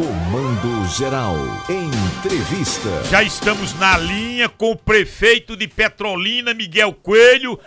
[0.00, 1.36] Comando Geral.
[1.68, 3.04] Entrevista.
[3.10, 7.60] Já estamos na linha com o prefeito de Petrolina, Miguel Coelho.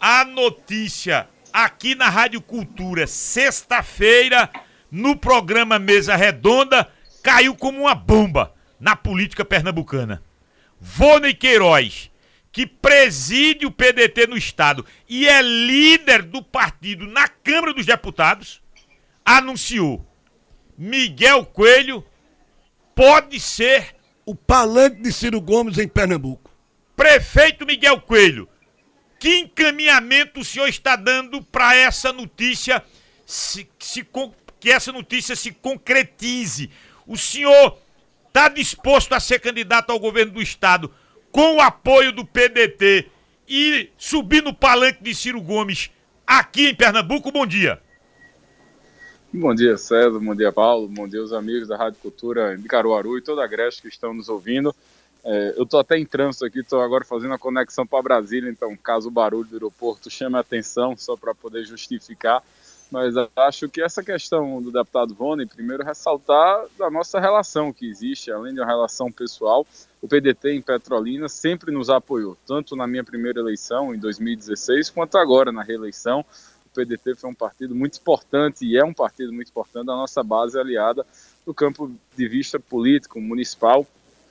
[0.00, 4.48] A notícia aqui na Rádio Cultura, sexta-feira,
[4.90, 6.88] no programa Mesa Redonda,
[7.22, 10.22] caiu como uma bomba na política pernambucana.
[10.80, 12.10] Vônei Queiroz,
[12.50, 18.62] que preside o PDT no Estado e é líder do partido na Câmara dos Deputados,
[19.22, 20.13] anunciou:
[20.76, 22.04] Miguel Coelho
[22.94, 23.94] pode ser
[24.26, 26.50] o palanque de Ciro Gomes em Pernambuco.
[26.96, 28.48] Prefeito Miguel Coelho,
[29.18, 32.82] que encaminhamento o senhor está dando para essa notícia
[33.26, 34.06] se, se,
[34.60, 36.70] que essa notícia se concretize?
[37.06, 37.78] O senhor
[38.28, 40.92] está disposto a ser candidato ao governo do estado
[41.30, 43.10] com o apoio do PDT
[43.48, 45.90] e subir no palanque de Ciro Gomes
[46.26, 47.30] aqui em Pernambuco?
[47.30, 47.82] Bom dia.
[49.36, 50.20] Bom dia, César.
[50.20, 50.86] Bom dia, Paulo.
[50.86, 54.14] Bom dia, os amigos da Rádio Cultura de Caruaru e toda a Grécia que estão
[54.14, 54.72] nos ouvindo.
[55.24, 58.76] É, eu estou até em trânsito aqui, estou agora fazendo a conexão para Brasília, então,
[58.76, 62.44] caso o barulho do aeroporto chame a atenção, só para poder justificar.
[62.92, 68.30] Mas acho que essa questão do deputado Rony, primeiro ressaltar da nossa relação que existe,
[68.30, 69.66] além de uma relação pessoal,
[70.00, 75.18] o PDT em Petrolina sempre nos apoiou, tanto na minha primeira eleição, em 2016, quanto
[75.18, 76.24] agora na reeleição.
[76.74, 80.58] PDT foi um partido muito importante e é um partido muito importante da nossa base
[80.58, 81.06] aliada
[81.46, 83.86] do campo de vista político, municipal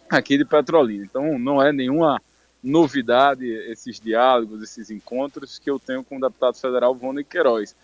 [0.09, 1.05] aqui de Petrolina.
[1.05, 2.21] Então não é nenhuma
[2.63, 7.75] novidade esses diálogos, esses encontros que eu tenho com o deputado federal Vônei Queiroz.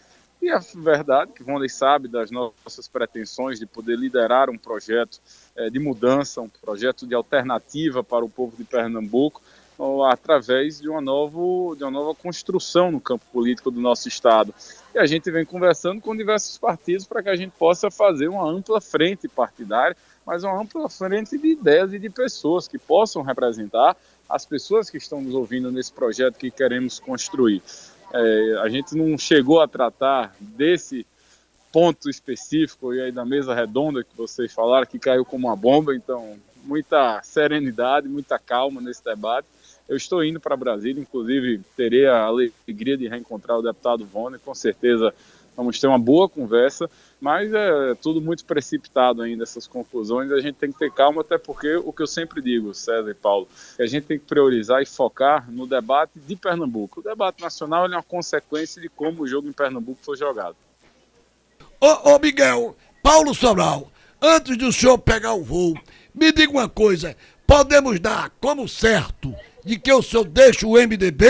[0.42, 5.20] E a verdade é que Vônei sabe das nossas pretensões de poder liderar um projeto
[5.56, 9.42] é, de mudança, um projeto de alternativa para o povo de Pernambuco,
[10.10, 14.54] através de uma, novo, de uma nova construção no campo político do nosso Estado.
[14.94, 18.46] E a gente vem conversando com diversos partidos para que a gente possa fazer uma
[18.46, 23.96] ampla frente partidária, mas uma ampla frente de ideias e de pessoas que possam representar
[24.28, 27.64] as pessoas que estão nos ouvindo nesse projeto que queremos construir.
[28.14, 31.06] É, a gente não chegou a tratar desse
[31.72, 35.96] ponto específico e aí da mesa redonda que vocês falaram que caiu como uma bomba,
[35.96, 39.48] então muita serenidade, muita calma nesse debate
[39.90, 44.54] eu estou indo para Brasília, inclusive terei a alegria de reencontrar o deputado Vone, com
[44.54, 45.12] certeza
[45.58, 46.90] vamos ter uma boa conversa,
[47.20, 51.38] mas é tudo muito precipitado ainda, essas conclusões, a gente tem que ter calma, até
[51.38, 54.86] porque o que eu sempre digo, César e Paulo, a gente tem que priorizar e
[54.86, 57.02] focar no debate de Pernambuco.
[57.02, 60.56] O debate nacional é uma consequência de como o jogo em Pernambuco foi jogado.
[61.82, 65.74] Ô, ô Miguel, Paulo Sobral, antes do senhor pegar o voo,
[66.14, 71.26] me diga uma coisa, podemos dar como certo de que o senhor deixa o MDB?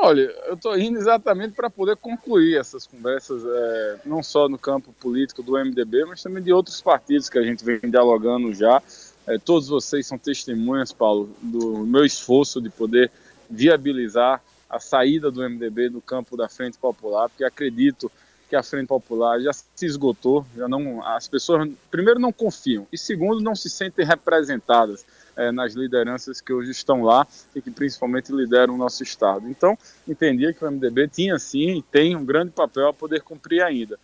[0.00, 4.92] Olha, eu estou indo exatamente para poder concluir essas conversas, é, não só no campo
[5.00, 8.80] político do MDB, mas também de outros partidos que a gente vem dialogando já.
[9.26, 13.10] É, todos vocês são testemunhas, Paulo, do meu esforço de poder
[13.50, 14.40] viabilizar
[14.70, 18.10] a saída do MDB do campo da Frente Popular, porque acredito
[18.48, 22.96] que a Frente Popular já se esgotou, já não, as pessoas primeiro não confiam e
[22.96, 25.04] segundo não se sentem representadas
[25.38, 29.48] é, nas lideranças que hoje estão lá e que principalmente lideram o nosso Estado.
[29.48, 33.62] Então, entendia que o MDB tinha sim e tem um grande papel a poder cumprir
[33.62, 33.98] ainda.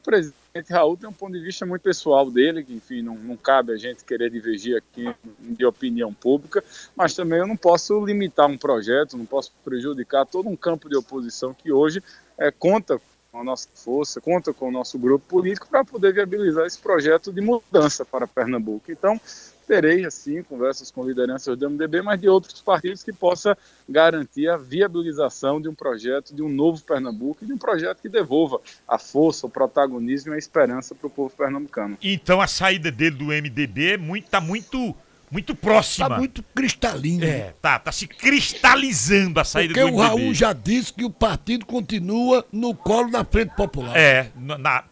[0.00, 3.36] O presidente Raul tem um ponto de vista muito pessoal dele, que enfim, não, não
[3.36, 6.62] cabe a gente querer divergir aqui de opinião pública,
[6.94, 10.96] mas também eu não posso limitar um projeto, não posso prejudicar todo um campo de
[10.96, 12.00] oposição que hoje
[12.38, 13.00] é, conta
[13.32, 17.32] com a nossa força, conta com o nosso grupo político para poder viabilizar esse projeto
[17.32, 18.92] de mudança para Pernambuco.
[18.92, 19.20] Então,
[19.66, 23.56] terei, assim, conversas com lideranças do MDB, mas de outros partidos que possa
[23.88, 28.60] garantir a viabilização de um projeto, de um novo Pernambuco de um projeto que devolva
[28.86, 31.96] a força, o protagonismo e a esperança para o povo pernambucano.
[32.02, 34.94] Então a saída dele do MDB está muito, tá muito
[35.30, 36.08] muito próxima.
[36.08, 37.24] Tá muito cristalina.
[37.24, 40.02] É, tá, tá se cristalizando a saída Porque do MDB.
[40.02, 43.96] Porque o Raul já disse que o partido continua no colo da Frente Popular.
[43.96, 44.30] É,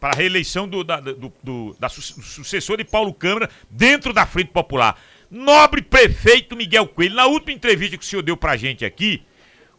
[0.01, 4.51] para a reeleição do, da, do, do, da sucessor de Paulo Câmara dentro da Frente
[4.51, 4.99] Popular.
[5.31, 9.23] Nobre prefeito Miguel Coelho, na última entrevista que o senhor deu pra gente aqui,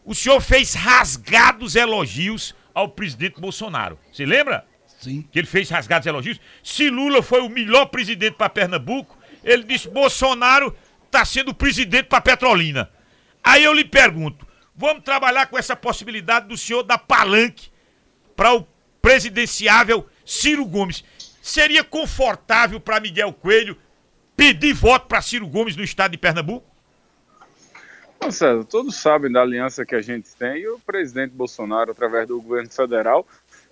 [0.04, 3.98] o senhor fez rasgados elogios ao presidente Bolsonaro.
[4.12, 4.64] Você lembra?
[4.98, 5.26] Sim.
[5.30, 6.40] Que ele fez rasgados elogios.
[6.62, 9.15] Se Lula foi o melhor presidente para Pernambuco,
[9.46, 12.90] ele disse: Bolsonaro está sendo presidente para Petrolina.
[13.42, 17.70] Aí eu lhe pergunto: vamos trabalhar com essa possibilidade do senhor dar palanque
[18.34, 18.66] para o
[19.00, 21.04] presidenciável Ciro Gomes.
[21.40, 23.78] Seria confortável para Miguel Coelho
[24.36, 26.66] pedir voto para Ciro Gomes no estado de Pernambuco?
[28.20, 32.26] Não, César, todos sabem da aliança que a gente tem e o presidente Bolsonaro, através
[32.26, 33.26] do governo federal,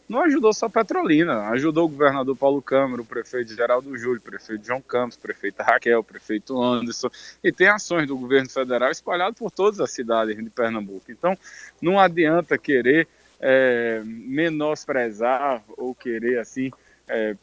[0.08, 4.66] não ajudou só Petrolina, ajudou o governador Paulo Câmara, o prefeito Geraldo Júlio, o prefeito
[4.66, 7.08] João Campos, o prefeito Raquel, o prefeito Anderson,
[7.42, 11.10] e tem ações do governo federal espalhadas por todas as cidades de Pernambuco.
[11.10, 11.36] Então,
[11.80, 13.08] não adianta querer
[13.40, 16.70] é, menosprezar ou querer, assim,
[17.08, 17.36] é,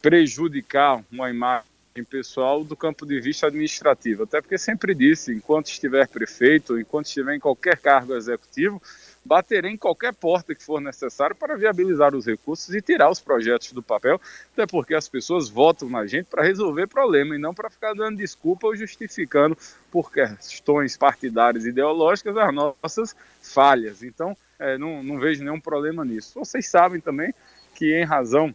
[0.00, 1.64] prejudicar uma imagem
[2.08, 4.24] pessoal do campo de vista administrativo.
[4.24, 8.80] Até porque sempre disse, enquanto estiver prefeito, enquanto estiver em qualquer cargo executivo,
[9.26, 13.72] baterei em qualquer porta que for necessário para viabilizar os recursos e tirar os projetos
[13.72, 14.20] do papel,
[14.52, 18.18] até porque as pessoas votam na gente para resolver problema e não para ficar dando
[18.18, 19.58] desculpa ou justificando
[19.90, 24.02] por questões partidárias e ideológicas as nossas falhas.
[24.02, 26.38] Então, é, não, não vejo nenhum problema nisso.
[26.38, 27.34] Vocês sabem também
[27.74, 28.54] que, em razão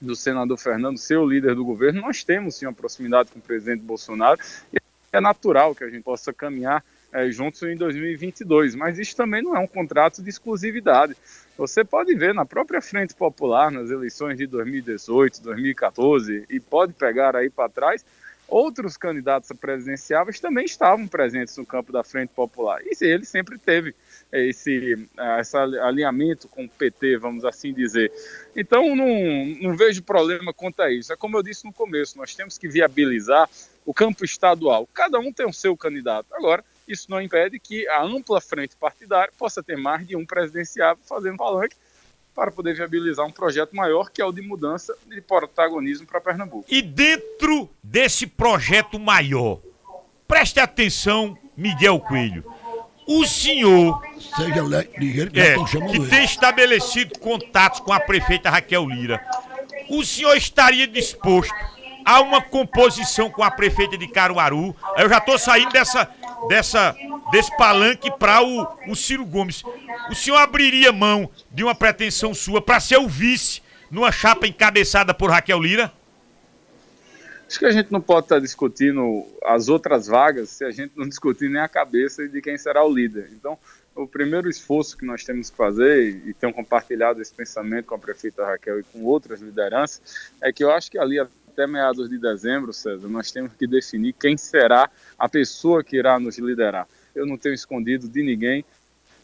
[0.00, 3.42] do senador Fernando ser o líder do governo, nós temos sim uma proximidade com o
[3.42, 4.40] presidente Bolsonaro
[4.72, 4.78] e
[5.12, 9.54] é natural que a gente possa caminhar é, juntos em 2022, mas isso também não
[9.54, 11.16] é um contrato de exclusividade.
[11.56, 17.36] Você pode ver na própria Frente Popular, nas eleições de 2018, 2014, e pode pegar
[17.36, 18.04] aí para trás,
[18.48, 22.80] outros candidatos presidenciáveis também estavam presentes no campo da Frente Popular.
[22.82, 23.94] E ele sempre teve
[24.30, 25.08] esse,
[25.38, 28.12] esse alinhamento com o PT, vamos assim dizer.
[28.56, 29.06] Então, não,
[29.60, 31.12] não vejo problema quanto a isso.
[31.12, 33.48] É como eu disse no começo, nós temos que viabilizar
[33.84, 34.88] o campo estadual.
[34.92, 36.26] Cada um tem o seu candidato.
[36.32, 41.02] Agora, isso não impede que a ampla frente partidária possa ter mais de um presidenciável
[41.04, 41.76] fazendo palanque
[42.34, 46.64] para poder viabilizar um projeto maior, que é o de mudança de protagonismo para Pernambuco.
[46.68, 49.60] E dentro desse projeto maior,
[50.26, 52.44] preste atenção, Miguel Coelho.
[53.06, 54.00] O senhor,
[54.36, 54.62] Seja
[54.96, 59.22] ligeiro que, é, que tem estabelecido contatos com a prefeita Raquel Lira,
[59.90, 61.52] o senhor estaria disposto
[62.04, 64.74] a uma composição com a prefeita de Caruaru?
[64.96, 66.08] Eu já estou saindo dessa,
[66.48, 66.96] dessa,
[67.30, 69.62] desse palanque para o, o Ciro Gomes.
[70.10, 75.12] O senhor abriria mão de uma pretensão sua para ser o vice numa chapa encabeçada
[75.12, 75.92] por Raquel Lira?
[77.46, 81.06] Acho que a gente não pode estar discutindo as outras vagas se a gente não
[81.06, 83.28] discutir nem a cabeça de quem será o líder.
[83.32, 83.58] Então,
[83.94, 87.98] o primeiro esforço que nós temos que fazer, e tenho compartilhado esse pensamento com a
[87.98, 91.18] prefeita Raquel e com outras lideranças, é que eu acho que ali
[91.52, 96.18] até meados de dezembro, César, nós temos que definir quem será a pessoa que irá
[96.18, 96.88] nos liderar.
[97.14, 98.64] Eu não tenho escondido de ninguém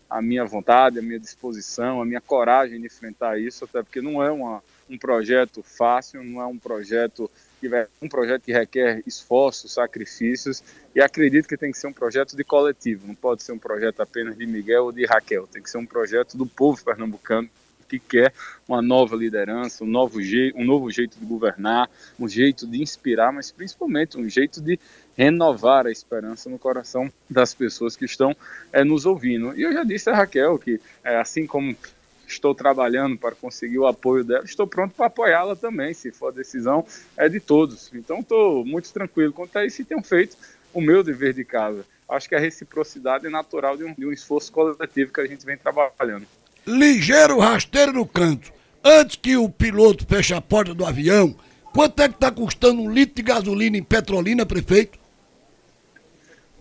[0.09, 4.23] a minha vontade, a minha disposição, a minha coragem de enfrentar isso, até porque não
[4.23, 7.31] é uma, um projeto fácil, não é um projeto
[7.61, 10.63] que é um projeto que requer esforços, sacrifícios,
[10.95, 14.01] e acredito que tem que ser um projeto de coletivo, não pode ser um projeto
[14.01, 17.51] apenas de Miguel ou de Raquel, tem que ser um projeto do povo pernambucano
[17.89, 18.33] que quer
[18.69, 21.91] uma nova liderança, um novo, jeito, um novo jeito de governar,
[22.21, 24.79] um jeito de inspirar, mas principalmente um jeito de
[25.17, 28.37] renovar a esperança no coração das pessoas que estão
[28.73, 29.59] é, nos ouvindo.
[29.59, 31.75] E eu já disse a Raquel que, é, assim como
[32.27, 36.33] estou trabalhando para conseguir o apoio dela, estou pronto para apoiá-la também, se for a
[36.33, 36.87] decisão
[37.17, 37.91] é de todos.
[37.95, 40.37] Então estou muito tranquilo quanto a isso e tenho feito
[40.73, 41.85] o meu dever de casa.
[42.09, 45.45] Acho que a reciprocidade é natural de um, de um esforço coletivo que a gente
[45.45, 46.27] vem trabalhando
[46.69, 48.53] ligeiro rasteiro no canto.
[48.85, 51.35] Antes que o piloto feche a porta do avião,
[51.73, 54.99] quanto é que está custando um litro de gasolina em Petrolina, prefeito?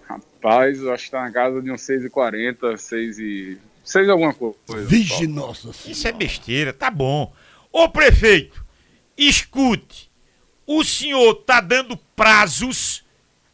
[0.04, 3.58] Rapaz, eu acho que está na casa de uns 6,40, 6 e...
[3.84, 4.86] 6 alguma coisa.
[4.86, 7.34] Vige nossa Isso é besteira, tá bom.
[7.72, 8.66] Ô prefeito,
[9.18, 10.10] escute,
[10.66, 13.06] o senhor tá dando prazos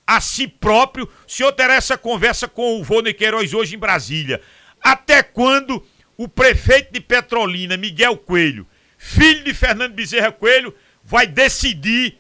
[0.06, 4.42] a si próprio, o senhor terá essa conversa com o Vônei Queiroz hoje em Brasília.
[4.82, 5.84] Até quando
[6.18, 8.68] o prefeito de Petrolina, Miguel Coelho,
[8.98, 12.18] filho de Fernando Bezerra Coelho, vai decidir,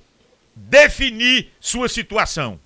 [0.55, 2.59] definir sua situação?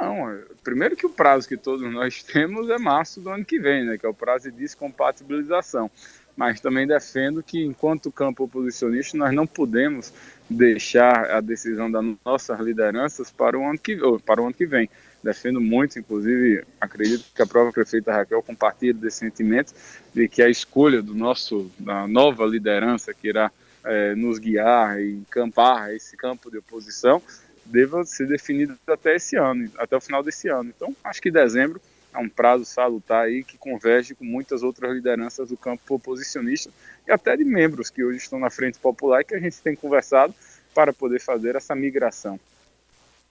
[0.00, 3.84] Não, primeiro que o prazo que todos nós temos é março do ano que vem,
[3.84, 5.90] né, que é o prazo de descompatibilização.
[6.36, 10.12] Mas também defendo que, enquanto campo oposicionista, nós não podemos
[10.50, 13.96] deixar a decisão das nossas lideranças para o ano que,
[14.26, 14.90] para o ano que vem
[15.24, 19.72] defendo muito, inclusive acredito que a própria prefeita Raquel compartilha desse sentimento
[20.12, 23.50] de que a escolha do nosso, da nova liderança que irá
[23.82, 27.22] é, nos guiar e encampar esse campo de oposição
[27.64, 30.70] deva ser definida até esse ano, até o final desse ano.
[30.76, 31.80] Então, acho que dezembro
[32.12, 36.70] é um prazo salutar aí que converge com muitas outras lideranças do campo oposicionista
[37.08, 39.74] e até de membros que hoje estão na frente popular e que a gente tem
[39.74, 40.34] conversado
[40.74, 42.38] para poder fazer essa migração.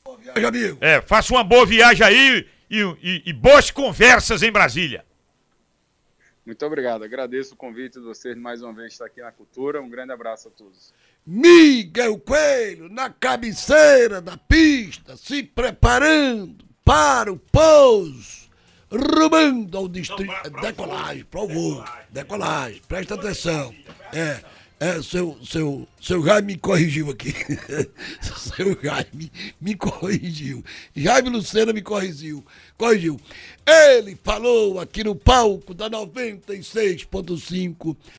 [0.06, 0.78] Viagem, amigo.
[0.82, 5.06] É, faça uma boa viagem aí e, e, e boas conversas em Brasília.
[6.46, 7.04] Muito obrigado.
[7.06, 9.82] Agradeço o convite de vocês mais uma vez estar aqui na Cultura.
[9.82, 10.94] Um grande abraço a todos.
[11.26, 18.50] Miguel Coelho na cabeceira da pista, se preparando para o pouso.
[18.92, 20.50] rumando ao distrito.
[20.62, 21.82] Decolagem, pro voo.
[22.10, 23.74] Decolagem, presta atenção.
[24.12, 24.44] É.
[24.84, 27.32] É, seu, seu, seu Jaime me corrigiu aqui.
[28.22, 30.62] seu Jaime me corrigiu.
[30.94, 32.46] Jaime Lucena me corrigiu.
[32.78, 33.18] Corrigiu.
[33.66, 37.96] Ele falou aqui no palco da 96.5